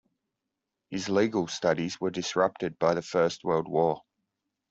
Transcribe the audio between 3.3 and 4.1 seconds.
World War.